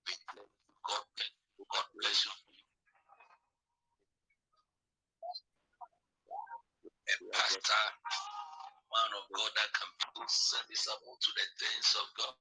[0.08, 0.48] people.
[1.60, 1.66] You
[7.08, 7.86] A pastor,
[8.92, 12.36] man of God that can put serviceable to the things of God.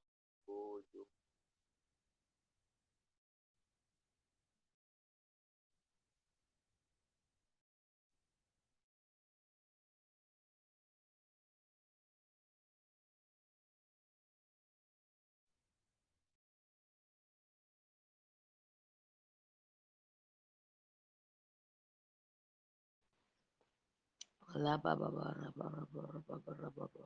[24.55, 27.05] La ba ba ba ra ba ra ba ra ba ba ra ba ba.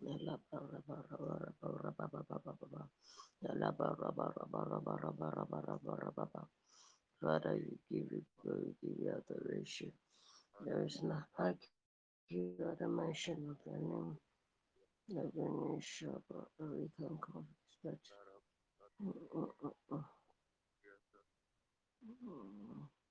[0.00, 2.82] La ba ra ba ra ba ra ba ra ba ba ba ba ba ba.
[3.60, 6.10] La ba ra ba ra ba ra ba ra ba ra ba ra ba ra
[6.16, 6.48] ba ba.
[7.20, 9.92] Father, you give you glory, give you adoration.
[10.64, 11.62] There is none like
[12.28, 14.18] you at the mention of your name.
[15.10, 17.98] Every knee shall bow, every tongue confess that.
[19.02, 20.04] Mm, mm, mm, mm.
[22.26, 23.01] Mm.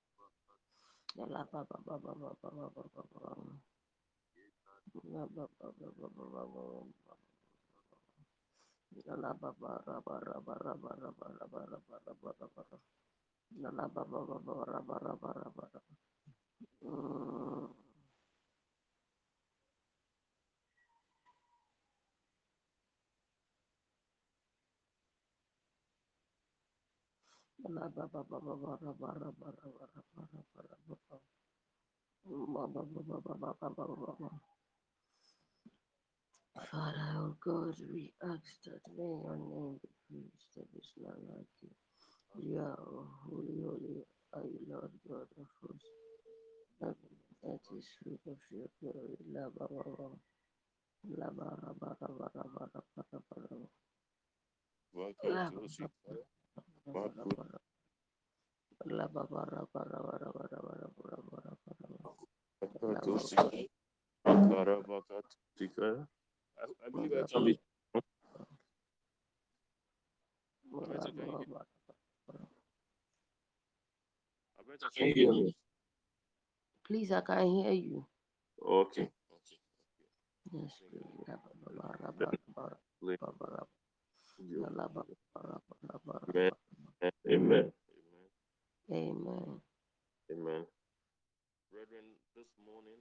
[16.83, 17.30] Mm.
[36.71, 40.47] Father, oh God, we ask that may your name be praised.
[40.55, 41.71] There is none like you.
[42.35, 42.77] You are
[43.25, 45.89] holy, holy, are you, Lord God of hosts.
[46.83, 49.17] Earth is full of your glory.
[49.33, 50.09] La ba ba ba.
[51.17, 53.57] La ba ra ba ra ba ra ba ra ba ra ba ra.
[54.93, 57.70] Welcome to
[58.85, 60.29] the ba ba ra ba ra ba ra.
[60.33, 61.87] Ba ba ra ba ra ba ra ba ra ba ra ba ra ba ba
[61.93, 62.93] ra.
[62.93, 63.67] La ba Welcome
[64.49, 65.25] Karabakat
[65.57, 66.07] Tika.
[66.59, 67.59] I, I believe I can be.
[70.79, 71.47] I bet I can hear.
[71.47, 71.61] ba.
[74.59, 75.55] I bet I can hear me.
[76.87, 78.07] Please, I can't hear you.
[78.61, 79.09] Okay.
[79.33, 79.59] Okay.
[80.53, 81.15] Yes, please.
[81.27, 83.63] La ba ba ba ra ba ra ba ra ba ba ra.
[84.61, 85.03] La la ba
[85.33, 86.51] ba ra ba ra ba ra Amen.
[87.29, 87.71] Amen.
[88.91, 89.61] Amen.
[90.31, 90.31] Amen.
[90.31, 90.65] Amen.
[91.71, 92.99] Brethren, this morning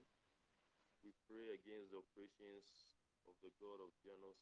[1.03, 2.89] we pray against the operations
[3.27, 4.41] of the God of Janus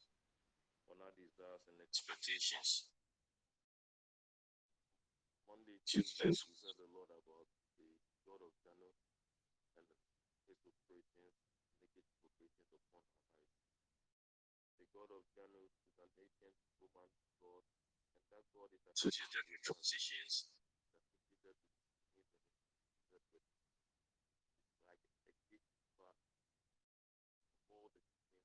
[0.92, 2.92] on our desires and expectations.
[5.50, 7.48] Monday, Tuesdays, we said a lot about
[7.80, 7.90] the
[8.28, 9.00] God of Janus
[9.80, 9.88] and
[10.50, 11.38] his operations,
[11.84, 13.54] negative operations upon our lives.
[14.82, 17.10] The God of Janus is an ancient Roman
[17.44, 17.66] God,
[18.22, 20.50] and that God is associated with transitions,
[21.36, 22.30] associated with
[23.08, 23.76] associated with
[24.88, 26.14] like a gatekeeper
[27.58, 28.38] of all the things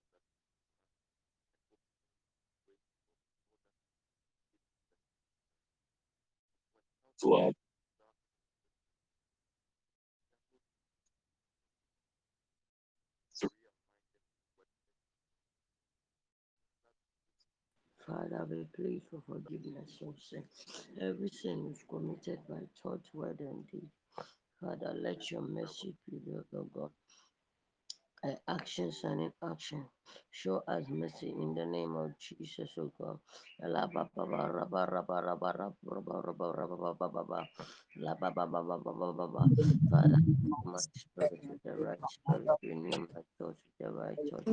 [1.71, 1.83] that
[7.33, 7.53] our
[18.07, 20.45] Father, we plead for forgiveness of sin.
[21.01, 23.89] Every sin is committed by thought, word, and deed.
[24.61, 26.91] Father, let your mercy prevail, O God
[28.25, 29.85] and actions and in action.
[30.33, 33.21] Show us mercy in the name of Jesus, O God.
[39.91, 40.19] Father,
[40.65, 41.33] my spirit
[41.65, 44.53] the right spirit, my thoughts the right thoughts.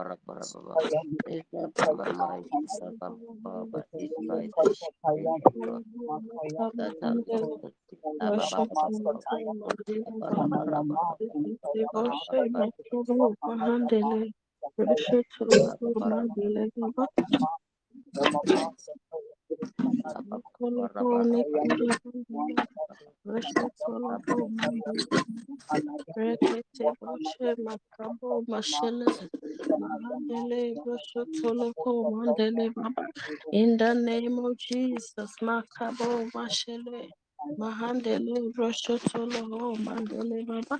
[0.01, 0.81] para para baba
[33.53, 37.09] in the name of Jesus Makabo Mashele
[37.59, 40.79] Mahandele Roshotolo Mandele Baba.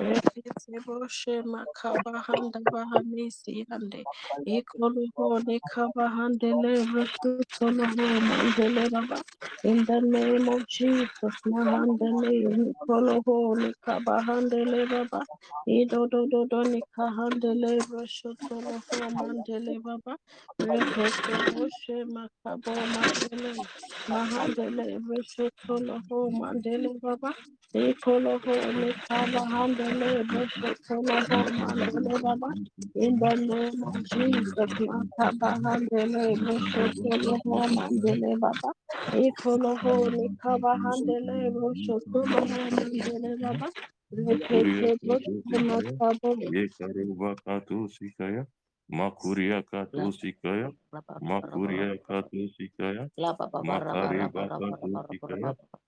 [0.00, 4.06] Rekete Boshe Makaba Handa Bahanisi Hande
[4.48, 7.86] Ikolokone Kaba Handele Roshotolo
[8.28, 9.16] Mandele Baba.
[9.62, 11.10] In the name of Jesus,
[11.46, 15.26] Mahandele, Nikoloho, Nikabahandele Baba,
[15.68, 18.82] Ido do do do Nikahandele, Roshotolo,
[19.12, 20.16] Mandele Baba,
[20.62, 23.66] Rekete Moshe, Makabo, Mandele,
[24.08, 24.98] Mahandele,
[25.98, 27.34] Roshotolo, Mandele Baba,
[27.74, 32.54] Nikoloho, Nikabahandele, Roshotolo, Mandele Baba,
[32.96, 37.40] in the name of Jesus, Makabahandele, Roshotolo,
[37.76, 38.70] Mandele Baba,
[39.12, 43.68] Ikoloho nikaba handele rosho tolo handele baba.
[44.12, 46.30] Rekete bosho makabo.
[46.52, 48.46] Yekaruba Kato Sikaya,
[48.92, 50.72] Makuria Kato Sikaya,
[51.22, 53.10] Makuria Kato Sikaya,
[53.64, 55.87] Makariba Kato Sikaya, Yekaruba Kato.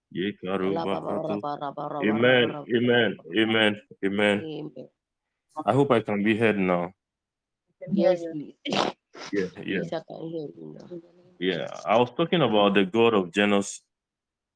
[2.03, 3.81] Amen, amen, amen, amen.
[4.05, 4.47] Amen.
[5.67, 6.93] I hope I can be heard now.
[7.93, 8.57] Yes, please.
[9.33, 10.91] Yeah, yeah, Please, I can hear you now.
[11.39, 11.69] yeah.
[11.87, 13.83] I was talking about the God of Janus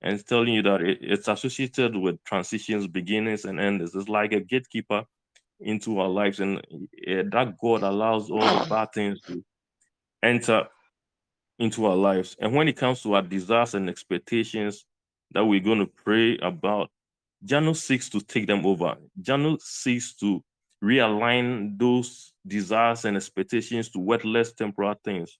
[0.03, 3.95] and telling you that it, it's associated with transitions, beginnings, and endings.
[3.95, 5.05] It's like a gatekeeper
[5.61, 9.45] into our lives, and uh, that God allows all the bad things to
[10.23, 10.69] enter
[11.59, 12.37] into our lives.
[12.41, 14.85] And when it comes to our desires and expectations
[15.35, 16.91] that we're going to pray about,
[17.45, 18.97] Janus seeks to take them over.
[19.21, 20.43] Janus seeks to
[20.83, 25.39] realign those desires and expectations to worthless temporal things,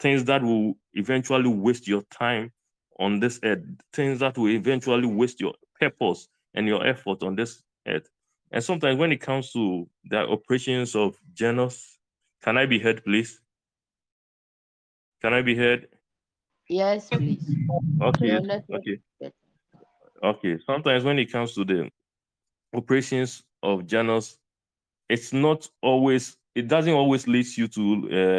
[0.00, 2.52] things that will eventually waste your time
[2.98, 3.62] on this earth,
[3.92, 8.08] things that will eventually waste your purpose and your effort on this earth.
[8.50, 11.98] And sometimes when it comes to the operations of Janus,
[12.42, 13.40] can I be heard, please?
[15.20, 15.88] Can I be heard?
[16.68, 17.58] Yes, please.
[18.00, 19.00] Okay, network okay,
[20.22, 20.58] okay.
[20.66, 21.90] Sometimes when it comes to the
[22.74, 24.38] operations of Janus,
[25.08, 27.82] it's not always, it doesn't always lead you to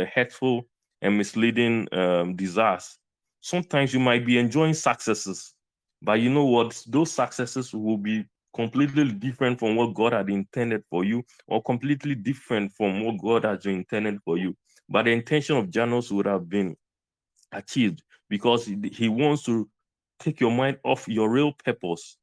[0.05, 0.63] uh, hurtful
[1.01, 2.99] and misleading um, desires.
[3.41, 5.53] Sometimes you might be enjoying successes,
[6.01, 6.81] but you know what?
[6.87, 8.25] Those successes will be
[8.55, 13.45] completely different from what God had intended for you, or completely different from what God
[13.45, 14.55] has intended for you.
[14.89, 16.75] But the intention of Janus would have been
[17.51, 19.69] achieved because he, wants to
[20.19, 22.17] take your mind off your real purpose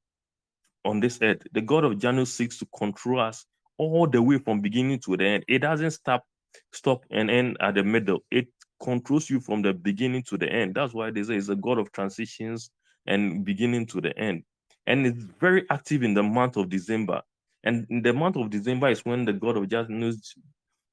[0.85, 1.43] on this earth.
[1.53, 3.47] The God of Janus seeks to control us
[3.79, 5.45] all the way from beginning to the end.
[5.49, 6.25] It doesn't stop,
[6.73, 8.21] stop and end at the middle.
[8.31, 8.49] It
[8.83, 10.75] controls you from the beginning to the end.
[10.75, 12.71] That's why they say it's a God of transitions
[13.06, 14.43] and beginning to the end.
[14.87, 17.23] And it's very active in the month of December.
[17.65, 20.35] And the month of December is when the God of Janus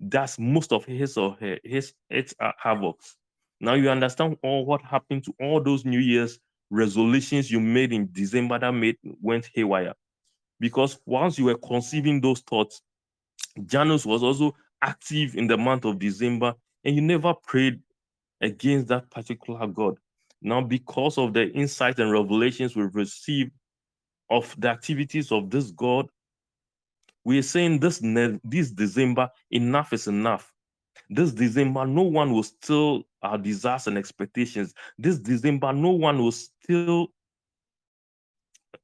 [0.08, 3.16] does most of his or her his its havocs.
[3.62, 6.40] Now you understand all what happened to all those New Year's
[6.72, 9.94] resolutions you made in December that made went haywire.
[10.60, 12.82] Because once you were conceiving those thoughts,
[13.66, 17.80] Janus was also active in the month of December, and you never prayed
[18.42, 19.98] against that particular God.
[20.42, 23.52] Now, because of the insights and revelations we've received
[24.30, 26.08] of the activities of this God,
[27.24, 28.00] we're saying this
[28.44, 30.52] this December, enough is enough.
[31.14, 34.74] This December, no one will steal our desires and expectations.
[34.98, 37.08] This December, no one will steal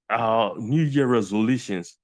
[0.09, 1.97] our New Year resolutions.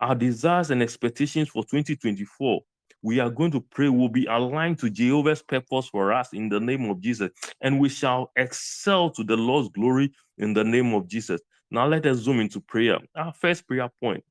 [0.00, 2.60] Our desires and expectations for 2024,
[3.02, 6.58] we are going to pray will be aligned to Jehovah's purpose for us in the
[6.58, 7.30] name of Jesus.
[7.60, 11.40] And we shall excel to the Lord's glory in the name of Jesus.
[11.70, 12.98] Now let us zoom into prayer.
[13.14, 14.24] Our first prayer point.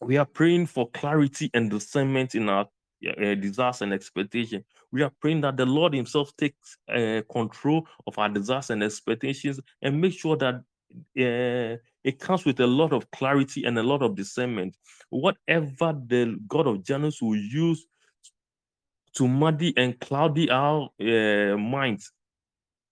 [0.00, 2.66] We are praying for clarity and discernment in our
[3.06, 4.64] uh, desires and expectation.
[4.92, 9.60] We are praying that the Lord Himself takes uh, control of our desires and expectations
[9.82, 14.02] and make sure that uh, it comes with a lot of clarity and a lot
[14.02, 14.76] of discernment.
[15.10, 17.86] Whatever the God of Janus will use
[19.14, 22.12] to muddy and cloudy our uh, minds,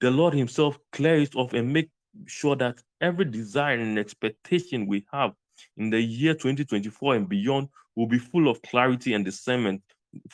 [0.01, 1.91] the Lord Himself clears off and make
[2.27, 5.33] sure that every desire and expectation we have
[5.77, 9.83] in the year 2024 and beyond will be full of clarity and discernment.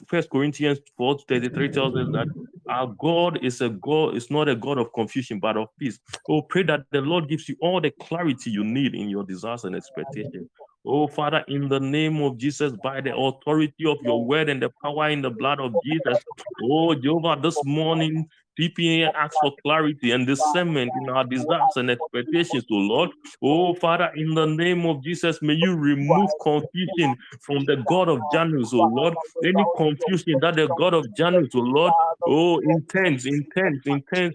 [0.07, 2.29] First Corinthians 4 33 tells us that
[2.69, 5.99] our God is a God, is not a God of confusion, but of peace.
[6.29, 9.65] Oh, pray that the Lord gives you all the clarity you need in your desires
[9.65, 10.49] and expectations.
[10.85, 14.71] Oh, Father, in the name of Jesus, by the authority of your word and the
[14.83, 16.19] power in the blood of Jesus,
[16.63, 18.29] oh, Jehovah, this morning,
[18.59, 23.11] TPN asks for clarity and discernment in our desires and expectations, oh Lord.
[23.43, 28.21] Oh Father, in the name of Jesus, may you remove confusion from the God of
[28.31, 29.15] Janus, oh Lord.
[29.43, 31.95] Any confusion that the God of Janus, oh Lord,
[32.27, 34.35] oh intense, intense, intense.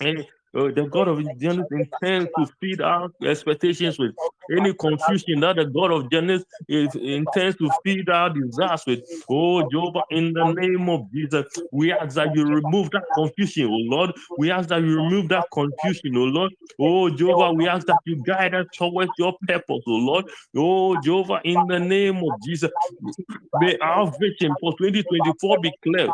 [0.00, 0.24] And
[0.58, 4.14] uh, the God of Genesis intends to feed our expectations with
[4.56, 9.00] any confusion that the God of Genesis is intends to feed our desires with.
[9.28, 13.96] Oh, Jehovah, in the name of Jesus, we ask that you remove that confusion, oh
[13.96, 14.12] Lord.
[14.36, 16.52] We ask that you remove that confusion, oh Lord.
[16.80, 20.24] Oh, Jehovah, we ask that you guide us towards your purpose, oh Lord.
[20.56, 22.70] Oh, Jehovah, in the name of Jesus,
[23.54, 26.08] may our vision for 2024 be clear.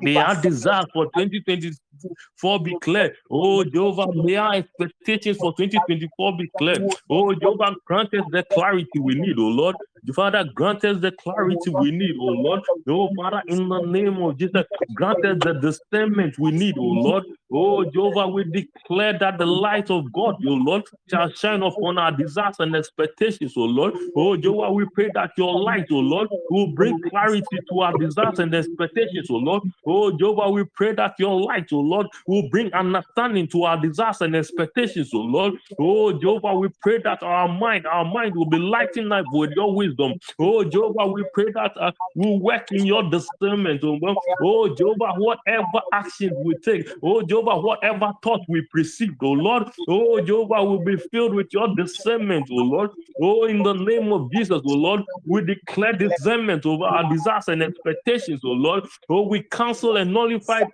[0.00, 3.14] May our desire for 2024 be clear.
[3.30, 6.88] Oh, Jehovah, may our expectations for 2024 be clear.
[7.10, 9.76] Oh, Jehovah, grant us the clarity we need, oh Lord.
[10.14, 12.60] Father, grant us the clarity we need, oh Lord.
[12.88, 14.64] Oh, Father, in the name of Jesus,
[14.94, 17.24] grant us the discernment we need, oh Lord.
[17.52, 22.12] Oh, Jehovah, we declare that the light of God, oh Lord, shall shine upon our
[22.12, 23.94] desires and expectations, oh Lord.
[24.16, 28.38] Oh, Jehovah, we pray that your light, oh Lord, will bring clarity to our desires
[28.38, 29.62] and expectations, oh Lord.
[29.86, 34.20] Oh, Jehovah, we pray that your light, oh Lord, will bring understanding to our desires
[34.20, 35.54] and expectations, oh Lord.
[35.78, 39.74] Oh, Jehovah, we pray that our mind, our mind will be lightened up with your
[39.74, 39.87] wisdom.
[40.38, 43.98] Oh, Jehovah, we pray that uh, we'll work in your discernment, oh.
[44.42, 50.20] Oh, Jehovah, whatever actions we take, oh, Jehovah, whatever thought we perceive, oh Lord, oh,
[50.20, 52.90] Jehovah, will be filled with your discernment, oh Lord.
[53.20, 57.62] Oh, in the name of Jesus, oh Lord, we declare discernment over our desires and
[57.62, 58.84] expectations, oh Lord.
[59.08, 60.64] Oh, we cancel and nullify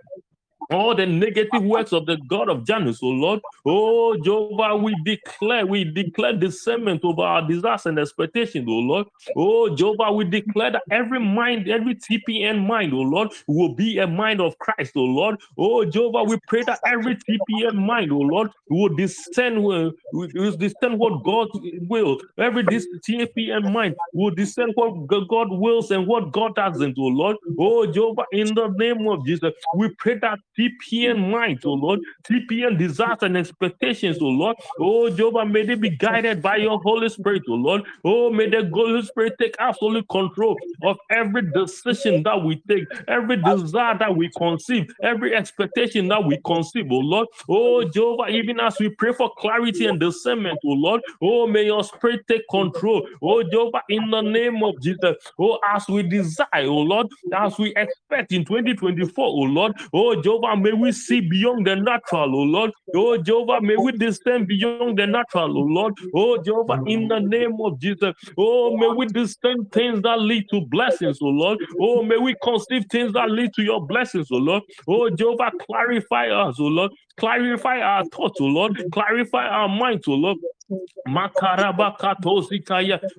[0.70, 3.40] all the negative works of the God of Janus, oh Lord.
[3.66, 9.06] Oh Jehovah, we declare, we declare discernment over our desires and expectations, oh Lord.
[9.36, 14.06] Oh Jehovah, we declare that every mind, every TPN mind, oh Lord, will be a
[14.06, 15.36] mind of Christ, oh Lord.
[15.58, 20.98] Oh Jehovah, we pray that every TPN mind, oh Lord, will discern, will, will discern
[20.98, 21.48] what God
[21.88, 22.18] will.
[22.38, 27.36] Every TPN mind will discern what God wills and what God doesn't, oh Lord.
[27.58, 32.78] Oh Jehovah, in the name of Jesus, we pray that TPN mind, oh Lord, TPN
[32.78, 34.56] desires and expectations, oh Lord.
[34.78, 37.82] Oh Jehovah, may they be guided by your Holy Spirit, oh Lord.
[38.04, 43.36] Oh, may the Holy Spirit take absolute control of every decision that we take, every
[43.36, 47.28] desire that we conceive, every expectation that we conceive, oh Lord.
[47.48, 51.00] Oh Jehovah, even as we pray for clarity and discernment, oh Lord.
[51.22, 53.06] Oh, may your spirit take control.
[53.22, 55.16] Oh Jehovah, in the name of Jesus.
[55.38, 59.72] Oh, as we desire, oh Lord, as we expect in 2024, oh Lord.
[59.92, 60.43] Oh Jehovah.
[60.44, 62.70] Jehovah, may we see beyond the natural, oh Lord.
[62.94, 65.94] Oh Jehovah, may we discern beyond the natural, oh Lord.
[66.14, 68.14] Oh Jehovah, in the name of Jesus.
[68.36, 71.58] Oh, may we discern things that lead to blessings, oh Lord.
[71.80, 74.62] Oh, may we conceive things that lead to your blessings, oh Lord.
[74.86, 76.92] Oh Jehovah, clarify us, oh Lord.
[77.16, 78.76] Clarify our thoughts, oh Lord.
[78.92, 80.38] Clarify our minds, oh Lord.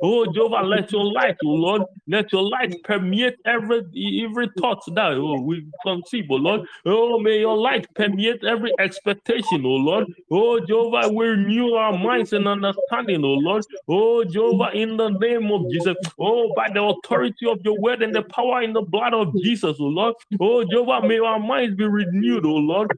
[0.01, 3.83] Oh Jehovah, let your light, oh Lord, let your light permeate every
[4.23, 6.61] every thought that oh, we conceive, oh Lord.
[6.85, 10.07] Oh, may your light permeate every expectation, oh Lord.
[10.31, 13.63] Oh Jehovah, we renew our minds and understanding, oh Lord.
[13.87, 15.95] Oh Jehovah, in the name of Jesus.
[16.19, 19.77] Oh, by the authority of your word and the power in the blood of Jesus,
[19.79, 20.15] oh Lord.
[20.39, 22.91] Oh Jehovah, may our minds be renewed, oh Lord.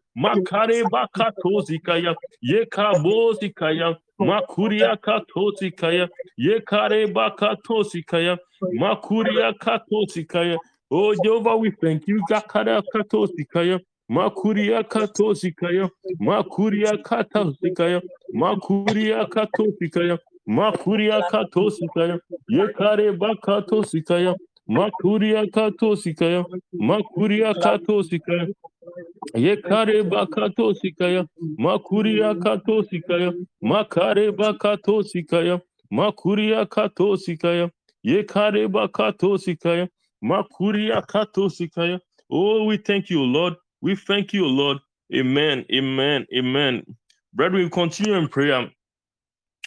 [0.91, 2.15] Makarebakatosikaya.
[2.41, 3.97] Yekabozikaya.
[4.19, 8.37] Makuria katosikaya, yekare bakatosikaya,
[8.73, 10.57] makuria katosikaya.
[10.89, 12.19] Oh Jehovah, we thank you.
[12.29, 13.79] Zakara katosikaya,
[14.09, 15.89] makuria katosikaya,
[16.19, 18.01] makuria katosikaya,
[18.33, 20.17] makuria katosikaya,
[20.47, 24.35] makuria katosikaya, yekare bakatosikaya,
[24.67, 26.45] makuria katosikaya,
[26.79, 28.47] makuria katosikaya.
[29.35, 37.71] Yekare bakato sikaya, makuria kato sikaya, makare bakato sikaya, makuria kato sikaya,
[38.03, 39.89] yekare bakato sikaya,
[40.21, 41.99] makuria kato sikaya.
[42.29, 43.55] Oh, we thank you, Lord.
[43.81, 44.79] We thank you, Lord.
[45.15, 46.83] Amen, amen, amen.
[47.33, 48.69] Brethren, we continue in prayer,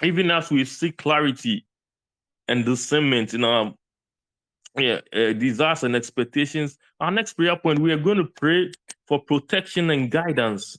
[0.03, 1.67] even as we seek clarity
[2.49, 3.75] and discernment in our
[4.77, 6.79] yeah, uh, desires and expectations.
[7.01, 8.71] Our next prayer point, we are going to pray
[9.07, 10.77] for protection and guidance,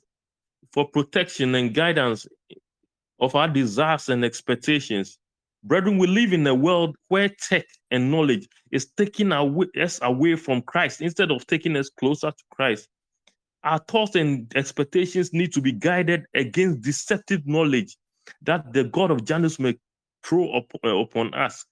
[0.71, 2.27] for protection and guidance
[3.19, 5.17] of our desires and expectations.
[5.63, 10.61] Brethren, we live in a world where tech and knowledge is taking us away from
[10.63, 12.87] Christ instead of taking us closer to Christ.
[13.63, 17.95] Our thoughts and expectations need to be guided against deceptive knowledge
[18.41, 19.77] that the God of Janus may
[20.23, 21.65] throw up, uh, upon us.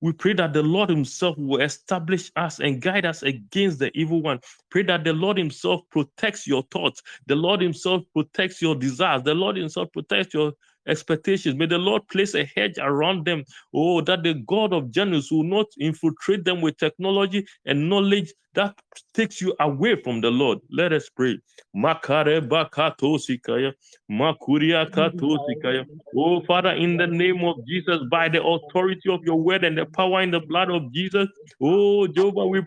[0.00, 4.22] We pray that the Lord Himself will establish us and guide us against the evil
[4.22, 4.40] one.
[4.70, 7.02] Pray that the Lord Himself protects your thoughts.
[7.26, 9.22] The Lord Himself protects your desires.
[9.22, 10.52] The Lord Himself protects your
[10.88, 11.56] expectations.
[11.56, 13.44] May the Lord place a hedge around them.
[13.74, 18.74] Oh, that the God of Janus will not infiltrate them with technology and knowledge that
[19.14, 20.58] takes you away from the Lord.
[20.70, 21.38] Let us pray.
[21.74, 23.72] Makare bakatosikaya,
[24.10, 25.86] makuria katosikaya.
[26.16, 29.86] Oh, Father, in the name of Jesus, by the authority of your word and the
[29.86, 31.28] power in the blood of Jesus,
[31.62, 32.62] oh, Jehovah, we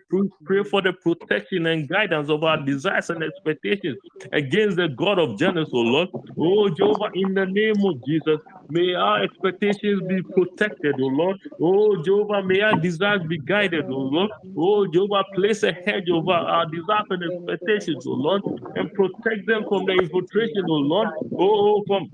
[0.45, 3.97] pray for the protection and guidance of our desires and expectations
[4.31, 6.09] against the God of Genesis, oh Lord.
[6.37, 8.39] Oh, Jehovah, in the name of Jesus,
[8.73, 11.37] may our expectations be protected, oh Lord.
[11.61, 14.31] Oh, Jehovah, may our desires be guided, oh Lord.
[14.57, 18.41] Oh, Jehovah, place a hedge over our desires and expectations, oh Lord,
[18.75, 21.09] and protect them from the infiltration, oh Lord.
[21.37, 22.09] Oh, from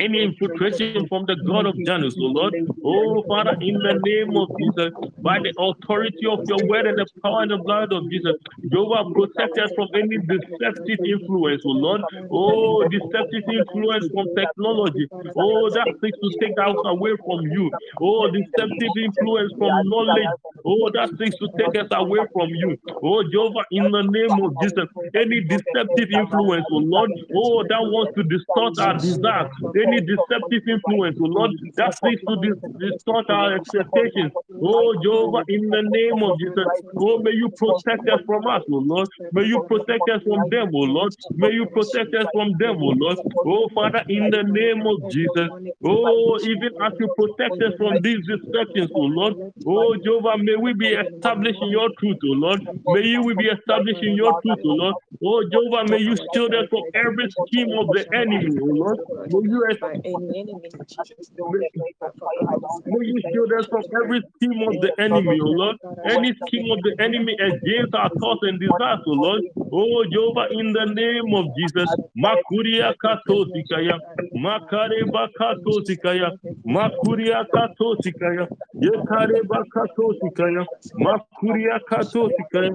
[0.00, 2.54] any infiltration from the God of Janus, oh Lord.
[2.84, 4.92] Oh, Father, in the name of Jesus,
[5.22, 8.34] by the authority of your word and the power and the blood of Jesus,
[8.70, 12.02] Jehovah, protect us from any deceptive influence, oh Lord.
[12.30, 15.06] Oh, deceptive influence from technology.
[15.36, 17.70] Oh, that seeks to take us away from you.
[18.00, 20.28] Oh, deceptive influence from knowledge.
[20.66, 22.76] Oh, that seeks to take us away from you.
[23.02, 24.86] Oh, Jehovah, in the name of Jesus,
[25.16, 31.16] any deceptive influence, oh Lord, oh, that wants to distort our desires, any deceptive influence,
[31.20, 32.36] oh Lord, that seeks to
[32.78, 34.32] distort our expectations.
[34.62, 36.68] Oh, Jehovah, in the name of Jesus,
[37.00, 39.08] oh, may you protect us from us, oh Lord.
[39.32, 41.12] May you protect us from them, oh Lord.
[41.36, 43.18] May you protect us from them, oh Lord.
[43.46, 45.50] Oh, Father, in the name of Jesus,
[45.84, 49.34] oh, even as you protect us from these deceptions, oh Lord,
[49.66, 52.60] oh, Jehovah, may we be established in your truth, oh Lord.
[52.88, 54.96] May you will be established in your truth, O Lord.
[55.24, 58.98] Oh Jehovah, may you shield us from every scheme of the enemy, O Lord.
[59.26, 59.46] May you,
[62.86, 65.76] may you shield us from every scheme of the enemy, O Lord.
[66.04, 69.42] Any scheme of the enemy against our thoughts and desires, O Lord.
[69.72, 71.90] Oh Jehovah, in the name of Jesus.
[72.18, 74.00] Makuria katosikaya.
[74.34, 76.32] Makareba katosikaya.
[76.66, 78.48] Makuria katosikaya.
[78.80, 80.66] Yekareba katosikaya.
[80.98, 82.72] Makuria katosikaya.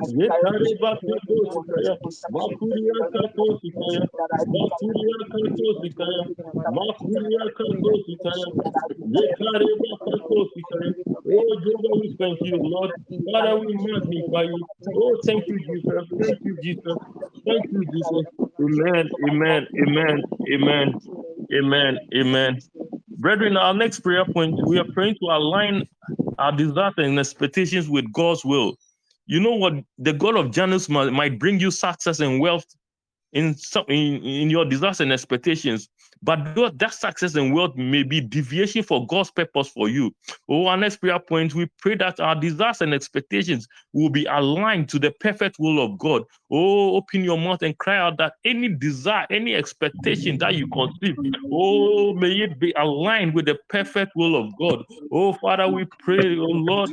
[0.00, 1.98] Yekare bakato sikaya,
[2.30, 4.08] makuria kato sikaya,
[4.46, 6.24] makuria kato sikaya,
[6.68, 8.46] makuria kato sikaya,
[9.14, 10.94] yekare bakato sikaya.
[11.26, 12.92] Oh, Jehovah, we thank you, Lord.
[13.32, 14.66] Father, we magnify you.
[14.94, 16.04] Oh, thank you, Jesus.
[16.20, 16.98] Thank you, Jesus.
[17.46, 18.26] Thank you, Jesus.
[18.60, 20.22] Amen, amen, amen,
[20.54, 20.94] amen,
[21.52, 22.58] amen, amen.
[23.18, 25.88] Brethren, our next prayer point, we are praying to align
[26.38, 28.76] our desires and expectations with God's will.
[29.26, 29.74] You know what?
[29.98, 32.64] The God of Janus might, might bring you success and wealth
[33.32, 35.88] in some in, in your desires and expectations.
[36.22, 40.14] But that success and wealth may be deviation for God's purpose for you.
[40.48, 44.88] Oh, our next prayer point, we pray that our desires and expectations will be aligned
[44.90, 46.24] to the perfect will of God.
[46.50, 51.16] Oh, open your mouth and cry out that any desire, any expectation that you conceive,
[51.52, 54.84] oh, may it be aligned with the perfect will of God.
[55.12, 56.90] Oh, Father, we pray, oh Lord,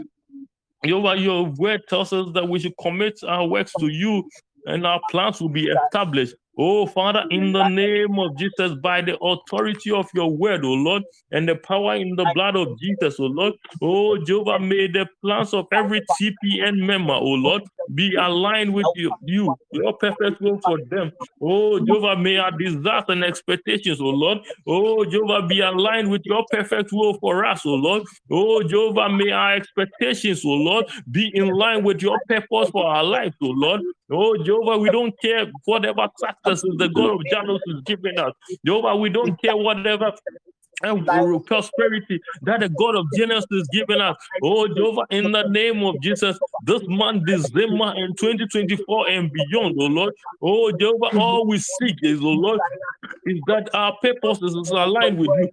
[0.83, 4.29] your, your word tells us that we should commit our works to you
[4.67, 6.35] and our plans will be established.
[6.57, 11.03] Oh, Father, in the name of Jesus, by the authority of your word, oh Lord,
[11.31, 15.53] and the power in the blood of Jesus, oh Lord, oh Jehovah, may the plans
[15.53, 17.63] of every TPN member, oh Lord,
[17.93, 21.11] be aligned with you, you, your perfect will for them.
[21.41, 26.45] Oh Jehovah, may our desires and expectations, oh Lord, oh Jehovah, be aligned with your
[26.51, 28.03] perfect will for us, oh Lord.
[28.31, 33.03] Oh Jehovah, may our expectations, oh Lord, be in line with your purpose for our
[33.03, 33.81] life, oh Lord.
[34.09, 36.07] Oh Jehovah, we don't care whatever
[36.45, 38.33] successes the God of Janus is giving us.
[38.65, 40.11] Jehovah, we don't care whatever
[40.83, 41.05] and
[41.45, 44.15] prosperity that the God of Genesis is giving us.
[44.43, 49.75] Oh, Jehovah, in the name of Jesus, this month, this December in 2024 and beyond,
[49.79, 50.13] oh Lord.
[50.41, 52.59] Oh, Jehovah, all we seek is, oh Lord,
[53.25, 55.49] is that our purpose is aligned with you.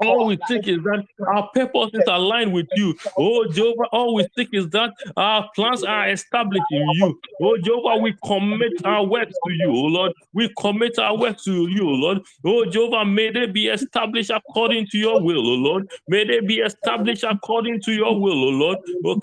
[0.00, 2.94] All we think is that our purpose is aligned with you.
[3.16, 7.20] Oh, Jehovah, all we think is that our plans are established in you.
[7.40, 10.12] Oh, Jehovah, we commit our works to you, oh Lord.
[10.32, 12.22] We commit our works to you, oh Lord.
[12.44, 15.90] Oh, Jehovah, may they be established according to your will, oh Lord.
[16.08, 18.78] May they be established according to your will, oh Lord.
[19.04, 19.20] Oh,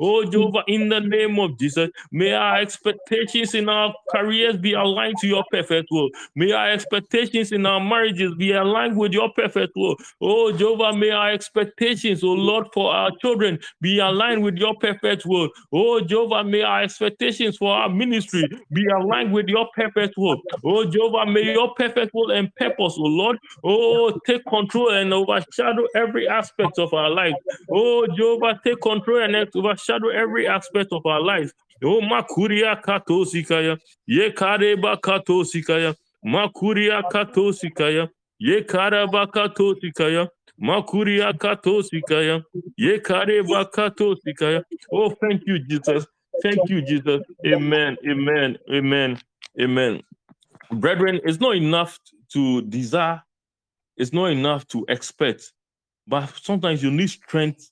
[0.00, 5.16] oh Jehovah, in the name of Jesus, may our expectations in our careers be aligned
[5.18, 6.10] to your perfect will.
[6.34, 9.96] May our expectations in our marriages be aligned with your perfect will.
[10.20, 15.24] Oh, Jehovah, may our expectations, oh Lord, for our children be aligned with your perfect
[15.26, 15.48] will.
[15.72, 20.40] Oh, Jehovah, may our expectations for our ministry be aligned with your perfect will.
[20.64, 25.86] Oh, Jehovah, may your perfect will and purpose, oh Lord, oh, take control and overshadow
[25.94, 27.34] every aspect of our life.
[27.70, 31.52] Oh, Jehovah, take control and overshadow every aspect of our lives.
[31.84, 38.08] Oh, Makuria Katosikaya, Ye Kareba Katosikaya, Makuria Katosikaya,
[38.38, 40.28] Ye Karaba Katosikaya,
[40.60, 42.42] Makuria Katosikaya,
[42.76, 44.62] Ye Kareba Katosikaya.
[44.92, 46.06] Oh, thank you, Jesus.
[46.42, 47.22] Thank you, Jesus.
[47.46, 47.96] Amen.
[48.08, 48.58] Amen.
[48.72, 49.18] Amen.
[49.60, 50.02] Amen.
[50.70, 51.98] Brethren, it's not enough
[52.32, 53.22] to desire,
[53.96, 55.52] it's not enough to expect,
[56.06, 57.70] but sometimes you need strength.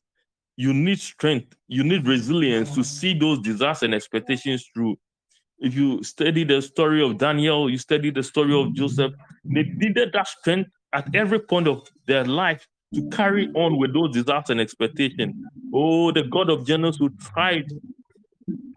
[0.57, 4.99] You need strength, you need resilience to see those desires and expectations through.
[5.61, 9.13] If you study the story of Daniel, you study the story of Joseph,
[9.45, 14.13] they needed that strength at every point of their life to carry on with those
[14.13, 15.35] desires and expectations.
[15.73, 17.67] Oh, the God of Genesis who tried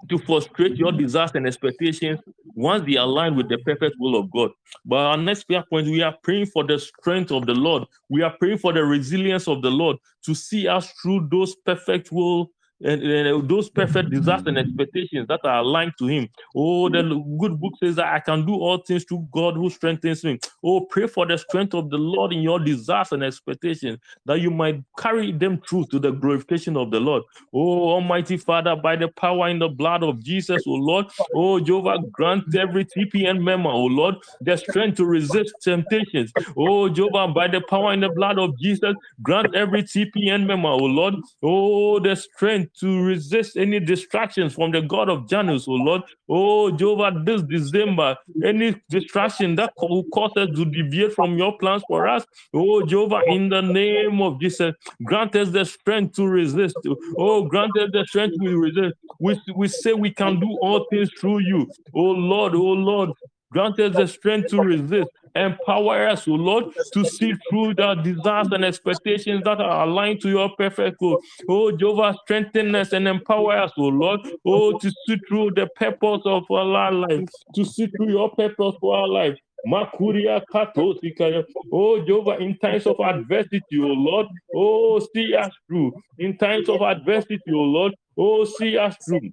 [0.10, 2.20] to frustrate your desires and expectations
[2.56, 4.52] once they align with the perfect will of God.
[4.86, 7.84] But our next prayer point, we are praying for the strength of the Lord.
[8.10, 12.12] We are praying for the resilience of the Lord to see us through those perfect
[12.12, 12.52] will
[12.84, 16.28] and, and, those perfect desires and expectations that are aligned to him.
[16.56, 17.38] Oh, the mm.
[17.38, 20.40] good book says that I can do all things through God who strengthens me.
[20.64, 24.52] Oh, pray for the strength of the Lord in your desires and expectations that you
[24.52, 27.24] might carry them through to the glorification of the Lord.
[27.54, 32.00] Oh, Almighty Father, by the power in the blood of Jesus, oh Lord, oh Jehovah,
[32.12, 36.32] grant every TPN member, oh Lord, the strength to resist temptations.
[36.58, 40.78] Oh Jehovah, by the power in the blood of Jesus, grant every TPN member, oh
[40.78, 46.02] Lord, oh the strength to resist any distractions from the God of Janus, oh Lord.
[46.30, 51.84] Oh Jehovah, this December, any distraction that will cause us to deviate from your plans
[51.88, 56.76] for us, oh Jehovah, in the name of Jesus, grant us the strength to resist.
[57.18, 58.96] Oh, grant us the strength to resist.
[59.20, 61.68] We, we say we can do all things through you.
[61.94, 63.12] Oh Lord, oh Lord,
[63.52, 65.10] grant us the strength to resist.
[65.36, 70.30] Empower us, O Lord, to see through the desires and expectations that are aligned to
[70.30, 71.20] your perfect will.
[71.50, 74.20] Oh, Jehovah, strengthen us and empower us, O Lord.
[74.46, 78.96] Oh, to see through the purpose of our life, to see through your purpose for
[78.96, 79.38] our life.
[79.66, 81.44] Makuria Katosikaya.
[81.72, 85.94] Oh, Jehovah, in times of adversity, oh Lord, oh, see us through.
[86.20, 89.30] In times of adversity, oh Lord, oh, see us through.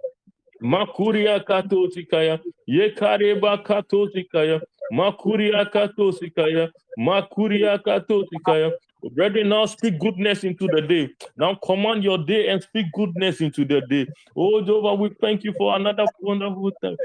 [0.63, 4.61] Makuria Katosikaya, Yekareba Katosikaya,
[4.91, 8.73] Makuria Katosikaya, Makuria Katosikaya.
[9.09, 11.11] Brethren, now speak goodness into the day.
[11.37, 14.07] Now command your day and speak goodness into the day.
[14.37, 16.97] Oh, Jehovah, we thank you for another wonderful time.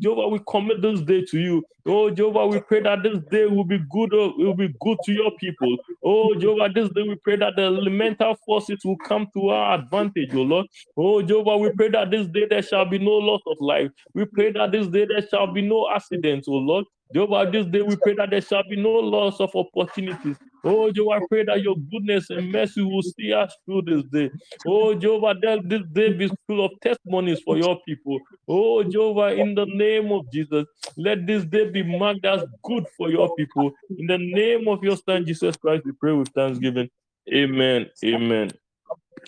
[0.00, 1.64] Jehovah, we commit this day to you.
[1.86, 5.12] Oh, Jehovah, we pray that this day will be good, uh, will be good to
[5.12, 5.76] your people.
[6.02, 10.30] Oh, Jehovah, this day we pray that the elemental forces will come to our advantage,
[10.34, 10.66] oh Lord.
[10.96, 13.90] Oh, Jehovah, we pray that this day there shall be no loss of life.
[14.14, 16.86] We pray that this day there shall be no accidents, oh Lord.
[17.12, 20.36] Jehovah, this day we pray that there shall be no loss of opportunities.
[20.64, 24.30] Oh, Jehovah, I pray that your goodness and mercy will see us through this day.
[24.66, 28.18] Oh, Jehovah, that this day be full of testimonies for your people.
[28.48, 33.10] Oh, Jehovah, in the name of Jesus, let this day be marked as good for
[33.10, 33.72] your people.
[33.98, 36.88] In the name of your Son, Jesus Christ, we pray with thanksgiving.
[37.32, 37.90] Amen.
[38.04, 38.50] Amen.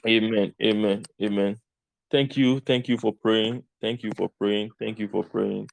[0.07, 0.55] Amen.
[0.62, 1.05] Amen.
[1.22, 1.57] Amen.
[2.11, 2.61] Thank you.
[2.61, 3.64] Thank you for praying.
[3.81, 4.70] Thank you for praying.
[4.79, 5.68] Thank you for praying.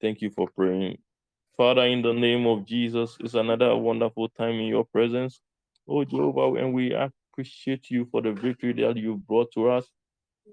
[0.00, 0.98] Thank you for praying.
[1.60, 5.42] Father, in the name of Jesus, it's another wonderful time in your presence.
[5.86, 9.84] Oh, Jehovah, and we appreciate you for the victory that you brought to us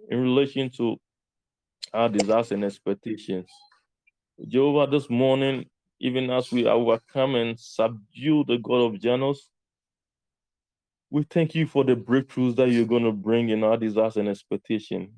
[0.10, 0.98] in relation to
[1.94, 3.50] our desires and expectations.
[4.50, 5.68] Jehovah, this morning,
[6.02, 9.50] even as we overcome and subdue the God of Janus,
[11.10, 14.28] we thank you for the breakthroughs that you're going to bring in our desires and
[14.28, 15.14] expectation.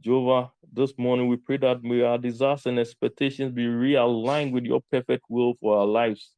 [0.00, 4.80] Jehovah, this morning we pray that may our desires and expectations be realigned with your
[4.90, 6.32] perfect will for our lives.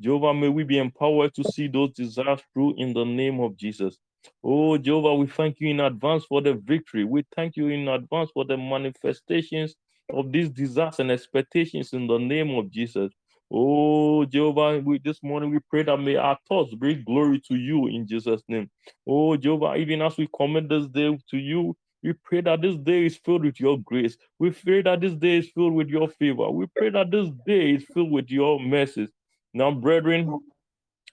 [0.00, 3.98] Jehovah, may we be empowered to see those desires through in the name of Jesus.
[4.42, 7.04] Oh, Jehovah, we thank you in advance for the victory.
[7.04, 9.76] We thank you in advance for the manifestations
[10.12, 13.12] of these desires and expectations in the name of Jesus.
[13.50, 17.86] Oh, Jehovah, we, this morning we pray that may our thoughts bring glory to you
[17.86, 18.70] in Jesus' name.
[19.06, 23.06] Oh, Jehovah, even as we commit this day to you, we pray that this day
[23.06, 24.16] is filled with your grace.
[24.38, 26.50] We pray that this day is filled with your favor.
[26.50, 29.10] We pray that this day is filled with your mercies.
[29.52, 30.38] Now, brethren,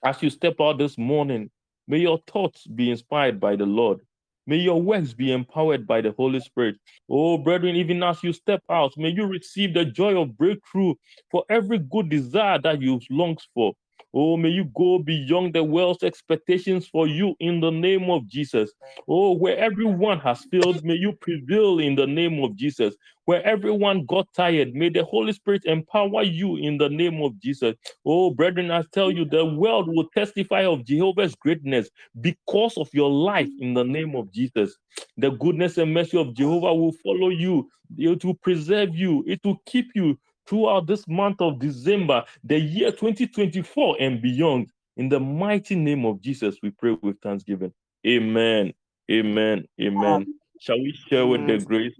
[0.04, 1.50] as you step out this morning,
[1.88, 4.00] may your thoughts be inspired by the Lord.
[4.46, 6.76] May your works be empowered by the Holy Spirit.
[7.10, 10.94] Oh, brethren, even as you step out, may you receive the joy of breakthrough
[11.32, 13.74] for every good desire that you long for.
[14.18, 18.72] Oh, may you go beyond the world's expectations for you in the name of Jesus.
[19.06, 22.94] Oh, where everyone has failed, may you prevail in the name of Jesus.
[23.26, 27.74] Where everyone got tired, may the Holy Spirit empower you in the name of Jesus.
[28.06, 33.10] Oh, brethren, I tell you, the world will testify of Jehovah's greatness because of your
[33.10, 34.78] life in the name of Jesus.
[35.18, 39.60] The goodness and mercy of Jehovah will follow you, it will preserve you, it will
[39.66, 44.70] keep you throughout this month of December, the year 2024 and beyond.
[44.96, 47.72] In the mighty name of Jesus, we pray with thanksgiving.
[48.06, 48.72] Amen.
[49.10, 49.66] Amen.
[49.80, 50.26] Amen.
[50.60, 51.94] Shall we share with the grace?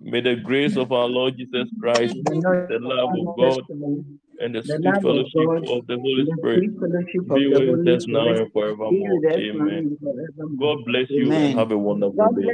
[0.00, 3.62] May the grace of our Lord Jesus Christ, the love of God,
[4.40, 7.60] and the The sweet love of fellowship God, of the Holy Spirit of be the
[7.60, 9.20] with Holy us now Spirit and forevermore.
[9.20, 9.98] with us now Amen.
[10.58, 12.48] God bless you and have a wonderful God day.